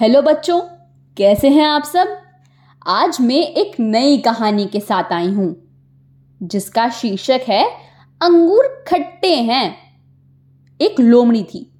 [0.00, 0.60] Hello बच्चों,
[1.16, 2.08] कैसे हैं आप सब?
[2.86, 5.56] आज मैं एक नई कहानी के साथ आई हूँ,
[6.42, 7.64] जिसका शीर्षक है,
[8.22, 9.76] अंगूर खट्टे हैं।
[10.80, 11.72] एक लोमड़ी थी।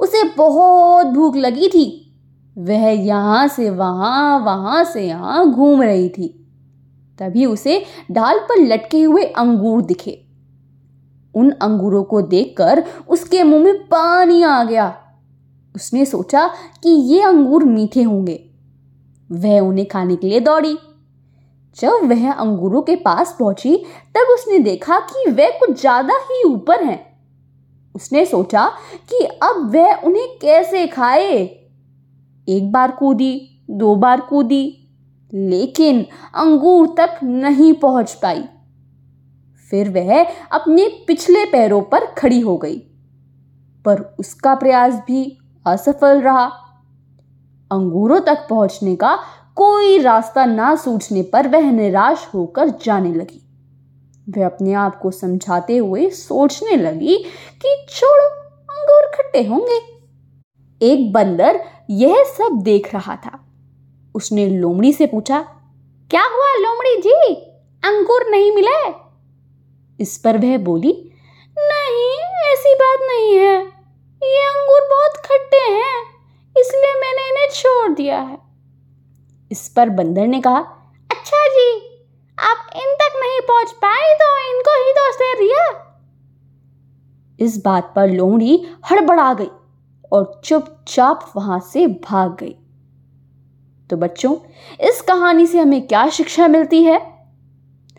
[0.00, 2.14] उसे बहुत भूख लगी थी।
[2.58, 6.28] वह यहाँ से वहाँ वहाँ से यहाँ घूम रही थी।
[7.18, 10.26] तभी उसे डाल पर लटके हुए अंगूर दिखे।
[11.34, 15.07] उन अंगूरों को देखकर उसके मुँह में पानी आ गया।
[15.74, 16.48] उसने सोचा
[16.82, 18.50] कि ये अंगूर मीठे होंगे।
[19.32, 20.78] वह उन्हें खाने के लिए दौड़ी।
[21.80, 23.76] जब वह अंगूरों के पास पहुँची,
[24.14, 27.18] तब उसने देखा कि वह कुछ ज़्यादा ही ऊपर हैं।
[27.94, 28.68] उसने सोचा
[29.10, 31.36] कि अब वह उन्हें कैसे खाए?
[32.48, 34.88] एक बार कूदी, दो बार कूदी,
[35.34, 38.44] लेकिन अंगूर तक नहीं पहुँच पाई।
[39.70, 42.78] फिर वह अपने पिछले पैरों पर खड़ी हो गई।
[43.84, 45.38] पर उसका प्रयास भी
[45.68, 46.44] असफल रहा।
[47.70, 49.18] अंगूरों तक पहुँचने का
[49.56, 53.44] कोई रास्ता ना सूझने पर वह निराश होकर जाने लगी।
[54.28, 57.16] वह अपने आप को समझाते हुए सोचने लगी
[57.62, 58.28] कि छोड़ो,
[58.70, 59.80] अंगूर खट्टे होंगे।
[60.82, 61.60] एक बंदर
[61.90, 63.38] यह सब देख रहा था।
[64.14, 65.40] उसने लोमड़ी से पूछा,
[66.10, 67.34] क्या हुआ लोमड़ी जी?
[67.82, 68.76] अंगूर नहीं मिले
[70.00, 70.92] इस पर वह बोली,
[71.56, 72.14] नहीं,
[72.48, 73.56] ऐसी बात नहीं है
[74.22, 76.02] ये अंगूर बहुत खट्टे हैं,
[76.56, 78.38] इसलिए मैंने इन्हें छोड़ दिया है।
[79.50, 80.58] इस पर बंदर ने कहा
[81.10, 81.70] अच्छा जी,
[82.38, 85.66] आप इन तक नहीं पहुँच पाए तो इनको ही दोष दे दिया
[87.38, 88.54] इस बात पर लोमड़ी
[88.90, 89.50] हड़बड़ा गई
[90.12, 92.54] और चुपचाप वहाँ से भाग गई।
[93.90, 94.34] तो बच्चों,
[94.80, 96.98] इस कहानी से हमें क्या शिक्षा मिलती है?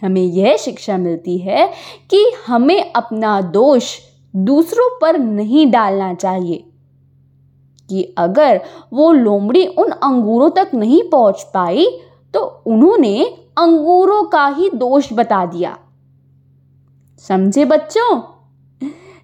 [0.01, 1.65] हमें यह शिक्षा मिलती है
[2.09, 3.97] कि हमें अपना दोष
[4.33, 6.68] दूसरों पर नहीं डालना चाहिए।
[7.89, 8.61] कि अगर
[8.93, 11.85] वो लोमड़ी उन अंगूरों तक नहीं पहुँच पाई
[12.33, 13.23] तो उन्होंने
[13.57, 15.77] अंगूरों का ही दोष बता दिया।
[17.17, 18.19] समझे बच्चों?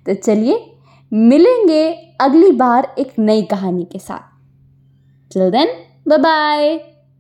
[0.06, 0.76] तो चलिए,
[1.14, 5.68] मिलेंगे अगली बार एक नई कहानी के साथ। चल देन
[6.08, 6.95] बाय बाय